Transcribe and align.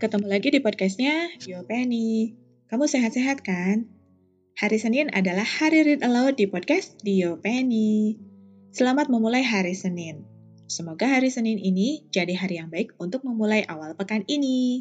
Ketemu 0.00 0.32
lagi 0.32 0.48
di 0.48 0.64
podcastnya 0.64 1.28
Yo 1.44 1.60
Penny. 1.68 2.32
Kamu 2.72 2.88
sehat-sehat 2.88 3.44
kan? 3.44 3.84
Hari 4.56 4.80
Senin 4.80 5.12
adalah 5.12 5.44
hari 5.44 5.84
read 5.84 6.00
aloud 6.00 6.40
di 6.40 6.48
podcast 6.48 6.96
Dio 7.04 7.36
Penny. 7.36 8.16
Selamat 8.72 9.12
memulai 9.12 9.44
hari 9.44 9.76
Senin. 9.76 10.24
Semoga 10.72 11.04
hari 11.04 11.28
Senin 11.28 11.60
ini 11.60 12.08
jadi 12.08 12.32
hari 12.32 12.56
yang 12.56 12.72
baik 12.72 12.96
untuk 12.96 13.28
memulai 13.28 13.60
awal 13.68 13.92
pekan 13.92 14.24
ini. 14.24 14.80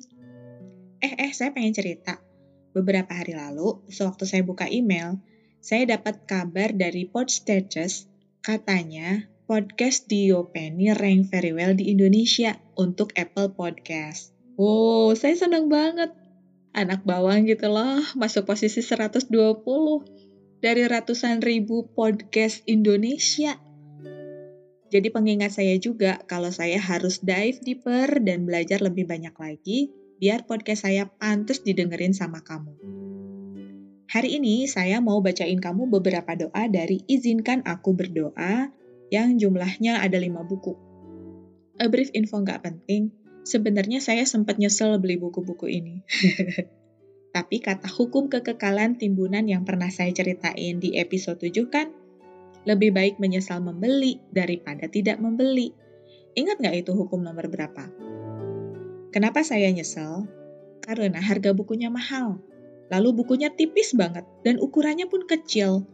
Eh, 1.04 1.12
eh, 1.20 1.36
saya 1.36 1.52
pengen 1.52 1.76
cerita. 1.76 2.24
Beberapa 2.72 3.12
hari 3.12 3.36
lalu, 3.36 3.84
sewaktu 3.92 4.24
saya 4.24 4.48
buka 4.48 4.72
email, 4.72 5.20
saya 5.60 5.84
dapat 5.84 6.24
kabar 6.32 6.72
dari 6.72 7.12
Podstatus, 7.12 8.08
katanya 8.40 9.28
podcast 9.52 10.08
Dio 10.08 10.48
Penny 10.48 10.96
rank 10.96 11.28
very 11.28 11.52
well 11.52 11.76
di 11.76 11.92
Indonesia 11.92 12.56
untuk 12.80 13.12
Apple 13.20 13.52
Podcast. 13.52 14.39
Wow, 14.60 15.16
saya 15.16 15.40
senang 15.40 15.72
banget. 15.72 16.12
Anak 16.76 17.08
bawang 17.08 17.48
gitu 17.48 17.72
loh, 17.72 18.04
masuk 18.20 18.44
posisi 18.44 18.84
120 18.84 19.32
dari 20.60 20.84
ratusan 20.84 21.40
ribu 21.40 21.88
podcast 21.96 22.68
Indonesia. 22.68 23.56
Jadi 24.92 25.08
pengingat 25.16 25.56
saya 25.56 25.80
juga 25.80 26.20
kalau 26.28 26.52
saya 26.52 26.76
harus 26.76 27.24
dive 27.24 27.64
deeper 27.64 28.20
dan 28.20 28.44
belajar 28.44 28.84
lebih 28.84 29.08
banyak 29.08 29.32
lagi 29.32 29.96
biar 30.20 30.44
podcast 30.44 30.84
saya 30.84 31.08
pantas 31.08 31.64
didengerin 31.64 32.12
sama 32.12 32.44
kamu. 32.44 32.76
Hari 34.12 34.44
ini 34.44 34.68
saya 34.68 35.00
mau 35.00 35.24
bacain 35.24 35.64
kamu 35.64 35.88
beberapa 35.88 36.36
doa 36.36 36.68
dari 36.68 37.00
Izinkan 37.08 37.64
Aku 37.64 37.96
Berdoa 37.96 38.76
yang 39.08 39.40
jumlahnya 39.40 40.04
ada 40.04 40.20
lima 40.20 40.44
buku. 40.44 40.76
A 41.80 41.88
brief 41.88 42.12
info 42.12 42.44
nggak 42.44 42.60
penting, 42.60 43.16
sebenarnya 43.44 44.04
saya 44.04 44.24
sempat 44.28 44.58
nyesel 44.58 45.00
beli 45.00 45.20
buku-buku 45.20 45.68
ini. 45.70 46.02
Tapi 47.36 47.62
kata 47.62 47.86
hukum 47.86 48.28
kekekalan 48.28 48.98
timbunan 48.98 49.46
yang 49.46 49.62
pernah 49.62 49.94
saya 49.94 50.10
ceritain 50.10 50.82
di 50.82 50.98
episode 50.98 51.38
7 51.38 51.70
kan, 51.70 51.94
lebih 52.66 52.92
baik 52.92 53.22
menyesal 53.22 53.62
membeli 53.62 54.18
daripada 54.34 54.90
tidak 54.90 55.22
membeli. 55.22 55.72
Ingat 56.34 56.58
nggak 56.58 56.76
itu 56.86 56.92
hukum 56.98 57.22
nomor 57.22 57.48
berapa? 57.48 57.90
Kenapa 59.14 59.46
saya 59.46 59.70
nyesel? 59.70 60.26
Karena 60.82 61.22
harga 61.22 61.54
bukunya 61.54 61.94
mahal. 61.94 62.42
Lalu 62.90 63.22
bukunya 63.22 63.54
tipis 63.54 63.94
banget 63.94 64.26
dan 64.42 64.58
ukurannya 64.58 65.06
pun 65.06 65.30
kecil. 65.30 65.86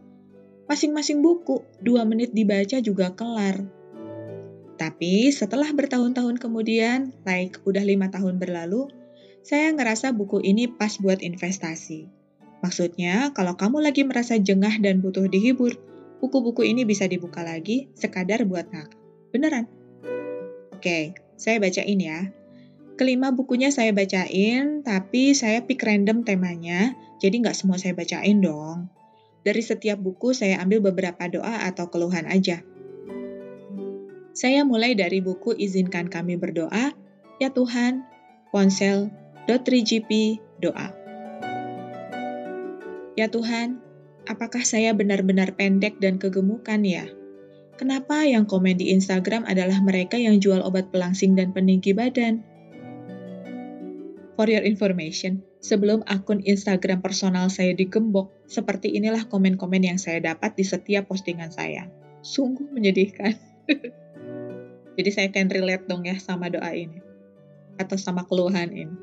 Masing-masing 0.66 1.20
buku, 1.20 1.62
dua 1.84 2.08
menit 2.08 2.32
dibaca 2.32 2.80
juga 2.80 3.12
kelar. 3.12 3.75
Tapi 4.76 5.32
setelah 5.32 5.72
bertahun-tahun 5.72 6.36
kemudian, 6.36 7.16
like 7.24 7.56
udah 7.64 7.80
lima 7.80 8.12
tahun 8.12 8.36
berlalu, 8.36 8.92
saya 9.40 9.72
ngerasa 9.72 10.12
buku 10.12 10.44
ini 10.44 10.68
pas 10.68 11.00
buat 11.00 11.24
investasi. 11.24 12.12
Maksudnya, 12.60 13.32
kalau 13.32 13.56
kamu 13.56 13.80
lagi 13.80 14.04
merasa 14.04 14.36
jengah 14.36 14.76
dan 14.80 15.00
butuh 15.00 15.28
dihibur, 15.32 15.76
buku-buku 16.20 16.64
ini 16.68 16.84
bisa 16.84 17.08
dibuka 17.08 17.40
lagi 17.40 17.88
sekadar 17.96 18.44
buat 18.44 18.68
ngakak. 18.68 19.00
Beneran? 19.32 19.64
Oke, 20.76 21.16
saya 21.40 21.56
bacain 21.56 22.00
ya. 22.00 22.32
Kelima 22.96 23.32
bukunya 23.32 23.68
saya 23.68 23.92
bacain, 23.92 24.80
tapi 24.80 25.36
saya 25.36 25.64
pick 25.64 25.84
random 25.84 26.24
temanya, 26.24 26.96
jadi 27.20 27.44
nggak 27.44 27.56
semua 27.56 27.76
saya 27.76 27.92
bacain 27.92 28.40
dong. 28.40 28.88
Dari 29.44 29.62
setiap 29.62 30.00
buku 30.00 30.32
saya 30.32 30.58
ambil 30.64 30.80
beberapa 30.90 31.28
doa 31.28 31.68
atau 31.68 31.92
keluhan 31.92 32.26
aja. 32.26 32.64
Saya 34.36 34.68
mulai 34.68 34.92
dari 34.92 35.24
buku 35.24 35.56
Izinkan 35.56 36.12
Kami 36.12 36.36
Berdoa, 36.36 36.92
Ya 37.40 37.48
Tuhan, 37.48 38.04
ponsel, 38.52 39.08
3GP, 39.48 40.36
doa. 40.60 40.92
Ya 43.16 43.32
Tuhan, 43.32 43.80
apakah 44.28 44.60
saya 44.60 44.92
benar-benar 44.92 45.56
pendek 45.56 45.96
dan 46.04 46.20
kegemukan 46.20 46.84
ya? 46.84 47.08
Kenapa 47.80 48.28
yang 48.28 48.44
komen 48.44 48.76
di 48.76 48.92
Instagram 48.92 49.48
adalah 49.48 49.80
mereka 49.80 50.20
yang 50.20 50.36
jual 50.36 50.60
obat 50.60 50.92
pelangsing 50.92 51.32
dan 51.32 51.56
peninggi 51.56 51.96
badan? 51.96 52.44
For 54.36 54.52
your 54.52 54.68
information, 54.68 55.48
sebelum 55.64 56.04
akun 56.04 56.44
Instagram 56.44 57.00
personal 57.00 57.48
saya 57.48 57.72
digembok, 57.72 58.36
seperti 58.44 59.00
inilah 59.00 59.32
komen-komen 59.32 59.80
yang 59.80 59.96
saya 59.96 60.20
dapat 60.20 60.60
di 60.60 60.64
setiap 60.68 61.08
postingan 61.08 61.48
saya. 61.56 61.88
Sungguh 62.20 62.68
menyedihkan. 62.68 63.32
Jadi 64.96 65.10
saya 65.12 65.28
can 65.28 65.52
relate 65.52 65.84
dong 65.84 66.08
ya 66.08 66.16
sama 66.16 66.48
doa 66.48 66.72
ini. 66.72 67.04
Atau 67.76 68.00
sama 68.00 68.24
keluhan 68.24 68.72
ini. 68.72 68.96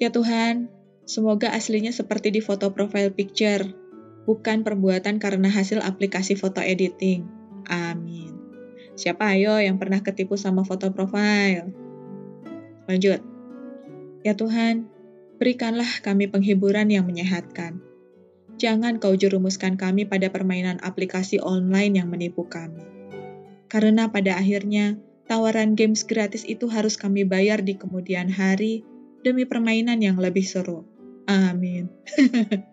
Ya 0.00 0.08
Tuhan, 0.14 0.70
semoga 1.04 1.52
aslinya 1.52 1.92
seperti 1.92 2.32
di 2.32 2.40
foto 2.40 2.72
profile 2.72 3.12
picture, 3.12 3.68
bukan 4.24 4.62
perbuatan 4.62 5.18
karena 5.18 5.50
hasil 5.50 5.82
aplikasi 5.82 6.38
foto 6.38 6.62
editing. 6.62 7.26
Amin. 7.68 8.32
Siapa 8.94 9.34
ayo 9.36 9.58
yang 9.58 9.76
pernah 9.76 10.00
ketipu 10.00 10.38
sama 10.38 10.62
foto 10.62 10.88
profile? 10.94 11.68
Lanjut. 12.86 13.20
Ya 14.22 14.36
Tuhan, 14.36 14.86
berikanlah 15.40 15.88
kami 16.04 16.28
penghiburan 16.28 16.92
yang 16.92 17.08
menyehatkan. 17.08 17.80
Jangan 18.60 19.00
kau 19.00 19.16
jerumuskan 19.16 19.80
kami 19.80 20.04
pada 20.04 20.28
permainan 20.28 20.76
aplikasi 20.84 21.40
online 21.40 21.96
yang 21.96 22.12
menipu 22.12 22.44
kami. 22.44 22.99
Karena 23.70 24.10
pada 24.10 24.34
akhirnya, 24.34 24.98
tawaran 25.30 25.78
games 25.78 26.02
gratis 26.02 26.42
itu 26.42 26.66
harus 26.66 26.98
kami 26.98 27.22
bayar 27.22 27.62
di 27.62 27.78
kemudian 27.78 28.26
hari 28.26 28.82
demi 29.22 29.46
permainan 29.46 30.02
yang 30.02 30.18
lebih 30.18 30.42
seru. 30.42 30.82
Amin. 31.30 31.86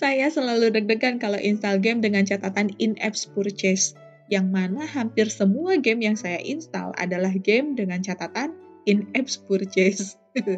Saya 0.00 0.26
selalu 0.26 0.74
deg-degan 0.74 1.22
kalau 1.22 1.38
install 1.38 1.78
game 1.78 2.00
dengan 2.02 2.26
catatan 2.26 2.72
in-apps 2.82 3.30
purchase, 3.30 3.94
yang 4.32 4.50
mana 4.50 4.88
hampir 4.88 5.30
semua 5.30 5.78
game 5.78 6.02
yang 6.02 6.18
saya 6.18 6.42
install 6.42 6.90
adalah 6.98 7.30
game 7.30 7.78
dengan 7.78 8.02
catatan 8.02 8.58
in-apps 8.90 9.38
purchase. 9.38 10.18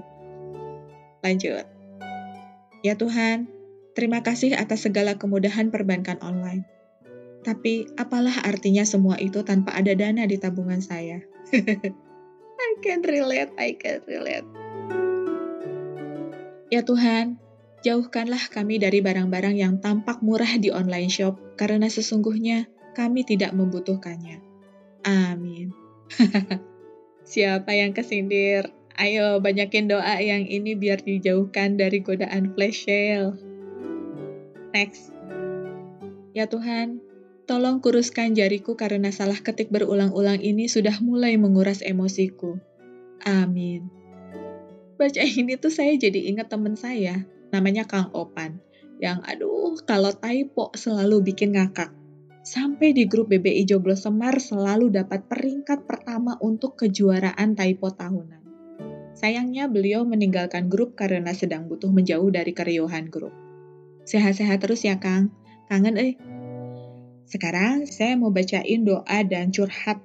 Lanjut. 1.27 1.69
Ya 2.81 2.97
Tuhan, 2.97 3.50
terima 3.93 4.25
kasih 4.25 4.56
atas 4.56 4.88
segala 4.88 5.21
kemudahan 5.21 5.69
perbankan 5.69 6.16
online. 6.25 6.65
Tapi 7.47 7.87
apalah 7.95 8.43
artinya 8.43 8.83
semua 8.83 9.23
itu 9.23 9.47
tanpa 9.47 9.71
ada 9.71 9.95
dana 9.95 10.27
di 10.27 10.34
tabungan 10.34 10.83
saya? 10.83 11.23
I 12.67 12.71
can 12.83 13.07
relate, 13.07 13.55
I 13.55 13.79
can 13.79 14.03
relate. 14.11 14.43
Ya 16.75 16.83
Tuhan, 16.83 17.39
jauhkanlah 17.87 18.51
kami 18.51 18.83
dari 18.83 18.99
barang-barang 18.99 19.55
yang 19.55 19.79
tampak 19.79 20.19
murah 20.27 20.59
di 20.59 20.75
online 20.75 21.07
shop 21.07 21.39
karena 21.55 21.87
sesungguhnya 21.87 22.67
kami 22.99 23.23
tidak 23.23 23.55
membutuhkannya. 23.55 24.43
Amin. 25.07 25.71
Siapa 27.31 27.71
yang 27.78 27.95
kesindir? 27.95 28.75
Ayo 28.99 29.39
banyakin 29.39 29.87
doa 29.87 30.19
yang 30.19 30.43
ini 30.51 30.75
biar 30.75 30.99
dijauhkan 30.99 31.78
dari 31.78 32.03
godaan 32.03 32.59
flash 32.59 32.91
sale. 32.91 33.39
Next. 34.75 35.15
Ya 36.34 36.51
Tuhan, 36.51 36.99
tolong 37.47 37.79
kuruskan 37.79 38.34
jariku 38.34 38.75
karena 38.75 39.15
salah 39.15 39.39
ketik 39.39 39.71
berulang-ulang 39.71 40.43
ini 40.43 40.67
sudah 40.67 40.99
mulai 40.99 41.39
menguras 41.39 41.81
emosiku. 41.81 42.59
Amin. 43.23 43.87
Baca 44.99 45.23
ini 45.23 45.55
tuh 45.55 45.71
saya 45.71 45.95
jadi 45.95 46.27
ingat 46.34 46.51
temen 46.51 46.75
saya, 46.75 47.23
namanya 47.55 47.87
Kang 47.87 48.11
Opan, 48.12 48.59
yang 48.99 49.23
aduh 49.23 49.79
kalau 49.87 50.11
typo 50.11 50.75
selalu 50.75 51.33
bikin 51.33 51.55
ngakak. 51.55 51.95
Sampai 52.47 52.95
di 52.95 53.11
grup 53.11 53.27
BBI 53.34 53.67
Joglo 53.67 53.99
Semar 53.99 54.39
selalu 54.39 54.95
dapat 54.95 55.27
peringkat 55.27 55.83
pertama 55.83 56.39
untuk 56.39 56.78
kejuaraan 56.78 57.59
typo 57.59 57.91
tahunan. 57.91 58.43
Sayangnya 59.19 59.66
beliau 59.66 60.07
meninggalkan 60.07 60.71
grup 60.71 60.95
karena 60.95 61.34
sedang 61.34 61.66
butuh 61.66 61.91
menjauh 61.91 62.31
dari 62.31 62.54
keriuhan 62.54 63.10
grup. 63.10 63.34
Sehat-sehat 64.07 64.63
terus 64.63 64.87
ya 64.87 65.03
Kang, 65.03 65.34
kangen 65.66 65.99
eh. 65.99 66.15
Sekarang 67.27 67.84
saya 67.91 68.15
mau 68.15 68.31
bacain 68.31 68.87
doa 68.87 69.19
dan 69.27 69.51
curhat 69.51 69.99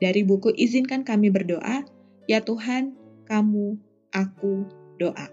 dari 0.00 0.24
buku 0.24 0.50
Izinkan 0.56 1.04
Kami 1.04 1.28
Berdoa, 1.28 1.84
Ya 2.24 2.40
Tuhan, 2.40 2.96
Kamu, 3.28 3.76
Aku, 4.10 4.64
Doa. 4.96 5.28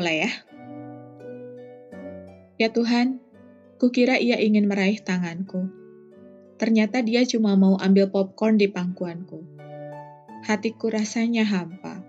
Mulai 0.00 0.26
ya. 0.26 0.32
Ya 2.56 2.68
Tuhan, 2.72 3.20
kukira 3.76 4.16
ia 4.16 4.40
ingin 4.40 4.64
meraih 4.64 4.98
tanganku. 4.98 5.68
Ternyata 6.56 7.04
dia 7.04 7.22
cuma 7.28 7.54
mau 7.54 7.76
ambil 7.76 8.08
popcorn 8.08 8.56
di 8.56 8.70
pangkuanku 8.70 9.62
hatiku 10.42 10.90
rasanya 10.90 11.46
hampa. 11.46 12.02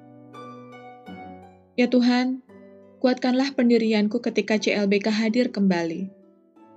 Ya 1.77 1.89
Tuhan, 1.89 2.41
kuatkanlah 2.97 3.53
pendirianku 3.53 4.21
ketika 4.21 4.57
CLBK 4.57 5.07
hadir 5.13 5.53
kembali. 5.53 6.09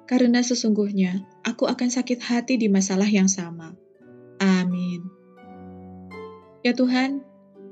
Karena 0.06 0.42
sesungguhnya 0.42 1.26
aku 1.42 1.66
akan 1.66 1.90
sakit 1.90 2.22
hati 2.22 2.54
di 2.58 2.70
masalah 2.70 3.10
yang 3.10 3.26
sama. 3.26 3.74
Amin. 4.38 5.02
Ya 6.62 6.74
Tuhan, 6.74 7.26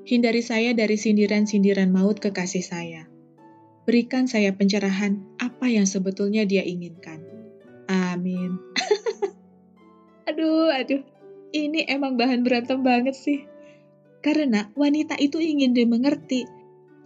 Hindari 0.04 0.44
saya 0.44 0.76
dari 0.76 1.00
sindiran-sindiran 1.00 1.88
maut 1.88 2.20
kekasih 2.20 2.60
saya. 2.60 3.08
Berikan 3.88 4.28
saya 4.28 4.52
pencerahan 4.52 5.24
apa 5.40 5.72
yang 5.72 5.88
sebetulnya 5.88 6.44
dia 6.44 6.60
inginkan. 6.60 7.24
Amin. 7.88 8.60
aduh, 10.28 10.68
aduh. 10.68 11.00
Ini 11.56 11.88
emang 11.88 12.20
bahan 12.20 12.44
berantem 12.44 12.84
banget 12.84 13.16
sih. 13.16 13.48
Karena 14.20 14.68
wanita 14.76 15.16
itu 15.16 15.40
ingin 15.40 15.72
dimengerti. 15.72 16.44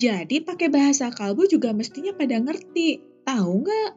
Jadi 0.03 0.43
pakai 0.43 0.75
bahasa 0.75 1.15
kalbu 1.15 1.47
juga 1.47 1.71
mestinya 1.71 2.11
pada 2.19 2.43
ngerti. 2.43 2.99
Tahu 3.23 3.53
nggak? 3.63 3.91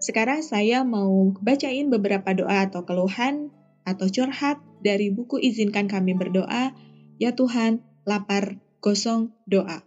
Sekarang 0.00 0.40
saya 0.40 0.80
mau 0.80 1.36
bacain 1.44 1.92
beberapa 1.92 2.32
doa 2.32 2.64
atau 2.64 2.88
keluhan 2.88 3.52
atau 3.84 4.08
curhat 4.08 4.56
dari 4.80 5.12
buku 5.12 5.36
Izinkan 5.36 5.92
Kami 5.92 6.16
Berdoa. 6.16 6.72
Ya 7.20 7.36
Tuhan, 7.36 7.84
lapar, 8.08 8.56
gosong, 8.80 9.36
doa. 9.44 9.84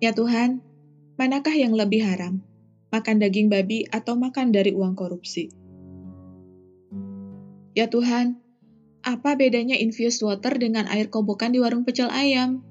Ya 0.00 0.16
Tuhan, 0.16 0.64
manakah 1.20 1.52
yang 1.52 1.76
lebih 1.76 2.08
haram? 2.08 2.40
Makan 2.88 3.20
daging 3.20 3.52
babi 3.52 3.84
atau 3.92 4.16
makan 4.16 4.48
dari 4.48 4.72
uang 4.72 4.96
korupsi? 4.96 5.52
Ya 7.76 7.92
Tuhan, 7.92 8.40
apa 9.04 9.36
bedanya 9.36 9.76
infused 9.76 10.24
water 10.24 10.56
dengan 10.56 10.88
air 10.88 11.12
kobokan 11.12 11.52
di 11.52 11.60
warung 11.60 11.84
pecel 11.84 12.08
ayam? 12.08 12.64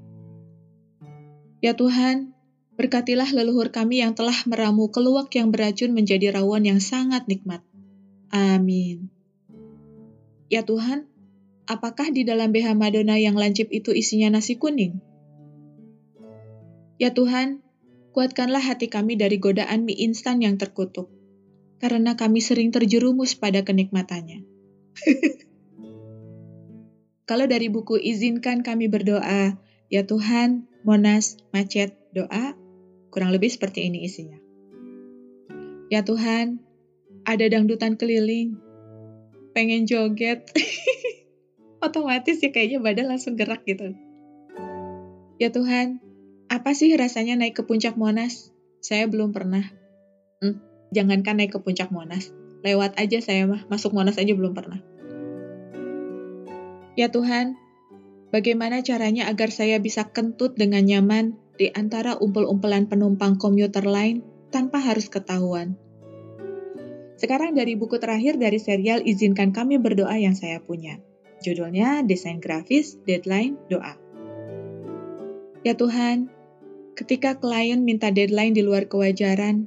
Ya 1.62 1.78
Tuhan, 1.78 2.33
berkatilah 2.74 3.30
leluhur 3.30 3.70
kami 3.70 4.02
yang 4.02 4.18
telah 4.18 4.36
meramu 4.50 4.90
keluak 4.90 5.30
yang 5.38 5.54
beracun 5.54 5.94
menjadi 5.94 6.34
rawon 6.34 6.66
yang 6.66 6.82
sangat 6.82 7.30
nikmat. 7.30 7.62
Amin. 8.34 9.14
Ya 10.50 10.66
Tuhan, 10.66 11.06
apakah 11.70 12.10
di 12.10 12.26
dalam 12.26 12.50
BH 12.50 12.74
Madonna 12.74 13.18
yang 13.18 13.38
lancip 13.38 13.70
itu 13.70 13.94
isinya 13.94 14.38
nasi 14.38 14.58
kuning? 14.58 15.02
Ya 16.98 17.14
Tuhan, 17.14 17.62
kuatkanlah 18.14 18.62
hati 18.62 18.90
kami 18.90 19.18
dari 19.18 19.42
godaan 19.42 19.86
mie 19.86 19.98
instan 19.98 20.42
yang 20.42 20.58
terkutuk, 20.62 21.10
karena 21.82 22.14
kami 22.14 22.42
sering 22.42 22.70
terjerumus 22.70 23.34
pada 23.38 23.66
kenikmatannya. 23.66 24.46
Kalau 27.24 27.48
dari 27.48 27.72
buku 27.72 27.98
Izinkan 27.98 28.62
Kami 28.68 28.92
Berdoa, 28.92 29.58
Ya 29.88 30.04
Tuhan, 30.04 30.68
Monas, 30.84 31.40
Macet, 31.56 31.96
Doa, 32.12 32.54
kurang 33.14 33.30
lebih 33.30 33.54
seperti 33.54 33.86
ini 33.86 34.10
isinya. 34.10 34.42
Ya 35.94 36.02
Tuhan, 36.02 36.58
ada 37.30 37.46
dangdutan 37.46 37.94
keliling, 37.94 38.58
pengen 39.54 39.86
joget, 39.86 40.42
otomatis 41.86 42.42
ya 42.42 42.50
kayaknya 42.50 42.82
badan 42.82 43.14
langsung 43.14 43.38
gerak 43.38 43.62
gitu. 43.70 43.94
Ya 45.38 45.54
Tuhan, 45.54 46.02
apa 46.50 46.74
sih 46.74 46.90
rasanya 46.98 47.38
naik 47.38 47.62
ke 47.62 47.64
puncak 47.70 47.94
Monas? 47.94 48.50
Saya 48.82 49.06
belum 49.06 49.30
pernah. 49.30 49.70
Hmm, 50.42 50.58
jangankan 50.90 51.38
naik 51.38 51.54
ke 51.54 51.60
puncak 51.62 51.94
Monas, 51.94 52.34
lewat 52.66 52.98
aja 52.98 53.22
saya 53.22 53.46
mah, 53.46 53.62
masuk 53.70 53.94
Monas 53.94 54.18
aja 54.18 54.34
belum 54.34 54.58
pernah. 54.58 54.82
Ya 56.98 57.14
Tuhan, 57.14 57.54
bagaimana 58.34 58.82
caranya 58.82 59.30
agar 59.30 59.54
saya 59.54 59.78
bisa 59.78 60.10
kentut 60.10 60.58
dengan 60.58 60.86
nyaman 60.86 61.43
di 61.56 61.70
antara 61.74 62.18
umpel-umpelan 62.18 62.90
penumpang 62.90 63.38
komuter 63.38 63.86
lain 63.86 64.22
tanpa 64.50 64.82
harus 64.82 65.10
ketahuan? 65.10 65.78
Sekarang 67.18 67.56
dari 67.56 67.78
buku 67.80 68.02
terakhir 68.02 68.42
dari 68.42 68.58
serial 68.60 69.06
Izinkan 69.06 69.56
Kami 69.56 69.80
Berdoa 69.80 70.18
yang 70.18 70.34
saya 70.34 70.60
punya. 70.60 71.00
Judulnya 71.40 72.04
Desain 72.04 72.42
Grafis, 72.42 73.00
Deadline, 73.06 73.56
Doa. 73.70 73.96
Ya 75.64 75.78
Tuhan, 75.80 76.34
Ketika 76.94 77.42
klien 77.42 77.82
minta 77.82 78.14
deadline 78.14 78.54
di 78.54 78.62
luar 78.62 78.86
kewajaran, 78.86 79.66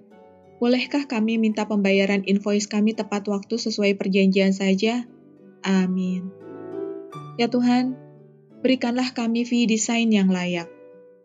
bolehkah 0.63 1.11
kami 1.11 1.43
minta 1.43 1.67
pembayaran 1.67 2.23
invoice 2.23 2.71
kami 2.71 2.95
tepat 2.95 3.27
waktu 3.27 3.59
sesuai 3.59 3.99
perjanjian 3.99 4.55
saja? 4.55 5.11
Amin. 5.67 6.31
Ya 7.35 7.51
Tuhan, 7.51 7.99
berikanlah 8.63 9.11
kami 9.11 9.43
fee 9.43 9.67
desain 9.67 10.07
yang 10.07 10.31
layak. 10.31 10.71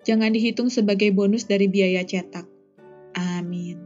Jangan 0.01 0.33
dihitung 0.33 0.74
sebagai 0.74 1.13
bonus 1.13 1.45
dari 1.45 1.69
biaya 1.69 2.01
cetak. 2.01 2.50
Amin. 3.13 3.77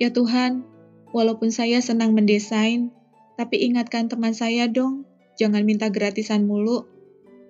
Ya 0.00 0.10
Tuhan, 0.10 0.66
walaupun 1.14 1.54
saya 1.54 1.78
senang 1.84 2.16
mendesain, 2.16 2.90
tapi 3.38 3.62
ingatkan 3.64 4.10
teman 4.10 4.34
saya 4.34 4.66
dong, 4.66 5.06
jangan 5.38 5.62
minta 5.62 5.92
gratisan 5.92 6.48
mulu. 6.48 6.88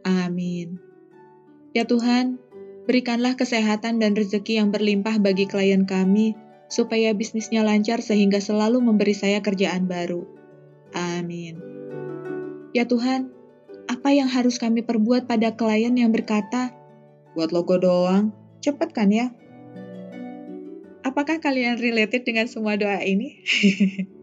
Amin. 0.05 0.77
Ya 1.73 1.87
Tuhan, 1.87 2.43
Berikanlah 2.91 3.39
kesehatan 3.39 4.03
dan 4.03 4.19
rezeki 4.19 4.59
yang 4.59 4.75
berlimpah 4.75 5.23
bagi 5.23 5.47
klien 5.47 5.87
kami, 5.87 6.35
supaya 6.67 7.15
bisnisnya 7.15 7.63
lancar 7.63 8.03
sehingga 8.03 8.43
selalu 8.43 8.83
memberi 8.83 9.15
saya 9.15 9.39
kerjaan 9.39 9.87
baru. 9.87 10.27
Amin. 10.91 11.55
Ya 12.75 12.91
Tuhan, 12.91 13.31
apa 13.87 14.11
yang 14.11 14.27
harus 14.27 14.59
kami 14.59 14.83
perbuat 14.83 15.31
pada 15.31 15.55
klien 15.55 15.95
yang 15.95 16.11
berkata, 16.11 16.75
buat 17.37 17.51
logo 17.55 17.79
doang, 17.79 18.35
cepet 18.65 18.91
kan 18.91 19.09
ya? 19.11 19.31
Apakah 21.01 21.41
kalian 21.41 21.81
related 21.81 22.29
dengan 22.29 22.47
semua 22.47 22.77
doa 22.77 23.01
ini? 23.01 23.41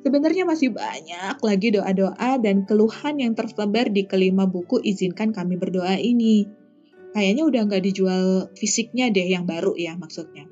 Sebenarnya 0.00 0.48
masih 0.48 0.72
banyak 0.72 1.36
lagi 1.44 1.68
doa-doa 1.76 2.40
dan 2.40 2.64
keluhan 2.64 3.20
yang 3.20 3.36
tersebar 3.36 3.92
di 3.92 4.08
kelima 4.08 4.48
buku 4.48 4.80
Izinkan 4.80 5.36
Kami 5.36 5.60
Berdoa 5.60 6.00
ini 6.00 6.48
kayaknya 7.12 7.44
udah 7.44 7.62
nggak 7.68 7.84
dijual 7.84 8.48
fisiknya 8.56 9.12
deh 9.12 9.28
yang 9.28 9.44
baru 9.44 9.76
ya 9.76 9.98
maksudnya. 10.00 10.48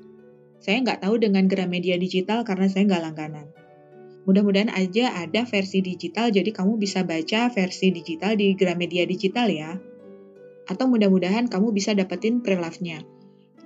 Saya 0.59 0.83
nggak 0.85 1.01
tahu 1.01 1.17
dengan 1.17 1.49
Gramedia 1.49 1.95
Digital 1.97 2.45
karena 2.45 2.69
saya 2.69 2.85
nggak 2.85 3.03
langganan. 3.09 3.47
Mudah-mudahan 4.27 4.69
aja 4.69 5.17
ada 5.17 5.47
versi 5.49 5.81
digital 5.81 6.29
jadi 6.29 6.53
kamu 6.53 6.77
bisa 6.77 7.01
baca 7.01 7.49
versi 7.49 7.89
digital 7.89 8.37
di 8.37 8.53
Gramedia 8.53 9.07
Digital 9.09 9.49
ya. 9.49 9.81
Atau 10.69 10.85
mudah-mudahan 10.85 11.49
kamu 11.49 11.73
bisa 11.73 11.97
dapetin 11.97 12.45
prelove-nya. 12.45 13.01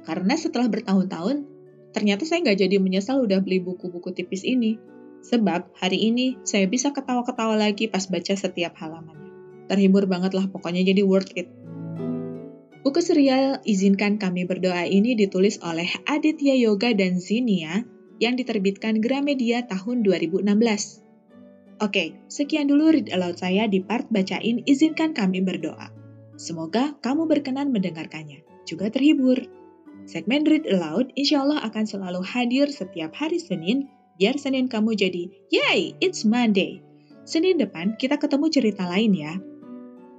Karena 0.08 0.40
setelah 0.40 0.72
bertahun-tahun, 0.72 1.44
ternyata 1.92 2.24
saya 2.24 2.48
nggak 2.48 2.64
jadi 2.64 2.80
menyesal 2.80 3.20
udah 3.20 3.44
beli 3.44 3.60
buku-buku 3.60 4.16
tipis 4.16 4.48
ini. 4.48 4.80
Sebab 5.24 5.76
hari 5.76 6.08
ini 6.08 6.40
saya 6.48 6.64
bisa 6.68 6.96
ketawa-ketawa 6.96 7.60
lagi 7.60 7.92
pas 7.92 8.08
baca 8.08 8.36
setiap 8.36 8.80
halamannya. 8.80 9.68
Terhibur 9.68 10.08
banget 10.08 10.32
lah 10.36 10.48
pokoknya 10.48 10.84
jadi 10.84 11.04
worth 11.04 11.32
it. 11.36 11.52
Buku 12.84 13.00
serial 13.00 13.64
Izinkan 13.64 14.20
Kami 14.20 14.44
Berdoa 14.44 14.84
ini 14.84 15.16
ditulis 15.16 15.56
oleh 15.64 15.88
Aditya 16.04 16.56
Yoga 16.60 16.92
dan 16.92 17.16
Zinia 17.16 17.88
yang 18.20 18.36
diterbitkan 18.36 19.00
Gramedia 19.00 19.64
tahun 19.64 20.04
2016. 20.04 20.44
Oke, 21.80 22.20
sekian 22.28 22.68
dulu 22.68 22.92
read 22.92 23.08
aloud 23.08 23.40
saya 23.40 23.72
di 23.72 23.80
part 23.80 24.12
bacain 24.12 24.68
Izinkan 24.68 25.16
Kami 25.16 25.40
Berdoa. 25.40 26.03
Semoga 26.36 26.98
kamu 27.00 27.30
berkenan 27.30 27.70
mendengarkannya, 27.70 28.42
juga 28.66 28.90
terhibur. 28.90 29.38
Segmen 30.04 30.44
Read 30.44 30.68
Aloud 30.68 31.14
insya 31.16 31.46
Allah 31.46 31.64
akan 31.64 31.86
selalu 31.88 32.22
hadir 32.26 32.68
setiap 32.68 33.16
hari 33.16 33.40
Senin, 33.40 33.88
biar 34.20 34.36
Senin 34.36 34.68
kamu 34.68 34.98
jadi, 34.98 35.30
Yay, 35.54 35.96
it's 36.04 36.26
Monday. 36.28 36.84
Senin 37.24 37.56
depan 37.56 37.96
kita 37.96 38.20
ketemu 38.20 38.52
cerita 38.52 38.84
lain 38.84 39.16
ya. 39.16 39.34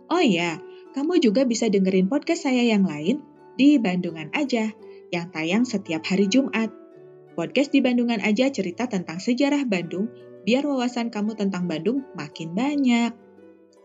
Oh 0.08 0.22
iya, 0.22 0.62
kamu 0.96 1.20
juga 1.20 1.44
bisa 1.44 1.68
dengerin 1.68 2.08
podcast 2.08 2.48
saya 2.48 2.64
yang 2.64 2.86
lain 2.86 3.20
di 3.58 3.76
Bandungan 3.76 4.32
Aja, 4.32 4.72
yang 5.12 5.26
tayang 5.34 5.66
setiap 5.68 6.06
hari 6.06 6.30
Jumat. 6.30 6.72
Podcast 7.34 7.74
di 7.74 7.82
Bandungan 7.82 8.22
Aja 8.22 8.48
cerita 8.48 8.86
tentang 8.86 9.18
sejarah 9.18 9.66
Bandung, 9.66 10.06
biar 10.46 10.62
wawasan 10.62 11.10
kamu 11.10 11.34
tentang 11.34 11.66
Bandung 11.66 12.06
makin 12.14 12.54
banyak. 12.54 13.23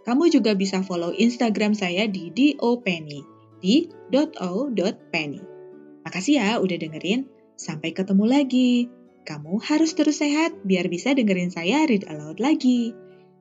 Kamu 0.08 0.32
juga 0.32 0.56
bisa 0.56 0.80
follow 0.84 1.12
Instagram 1.16 1.76
saya 1.76 2.08
di 2.08 2.32
dopeny, 2.32 3.22
di 3.60 3.88
.o.penny. 4.16 5.42
Makasih 6.08 6.36
ya 6.40 6.50
udah 6.64 6.78
dengerin, 6.80 7.28
sampai 7.60 7.92
ketemu 7.92 8.26
lagi. 8.26 8.88
Kamu 9.28 9.62
harus 9.62 9.94
terus 9.94 10.24
sehat 10.24 10.56
biar 10.66 10.90
bisa 10.90 11.14
dengerin 11.14 11.52
saya 11.54 11.86
read 11.86 12.08
aloud 12.08 12.40
lagi. 12.42 12.96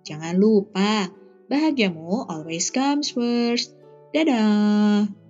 Jangan 0.04 0.36
lupa, 0.36 1.08
Bahagiamu 1.48 2.28
always 2.28 2.68
comes 2.68 3.08
first. 3.16 3.72
Dadah! 4.12 5.27